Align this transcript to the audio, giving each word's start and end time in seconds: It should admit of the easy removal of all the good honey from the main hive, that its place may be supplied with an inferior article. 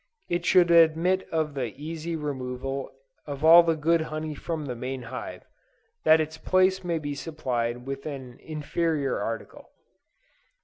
It 0.29 0.45
should 0.45 0.71
admit 0.71 1.29
of 1.31 1.53
the 1.53 1.75
easy 1.79 2.15
removal 2.15 2.89
of 3.27 3.45
all 3.45 3.61
the 3.61 3.75
good 3.75 4.01
honey 4.01 4.33
from 4.33 4.65
the 4.65 4.75
main 4.75 5.03
hive, 5.03 5.43
that 6.05 6.19
its 6.19 6.39
place 6.39 6.83
may 6.83 6.97
be 6.97 7.13
supplied 7.13 7.85
with 7.85 8.07
an 8.07 8.39
inferior 8.41 9.19
article. 9.19 9.69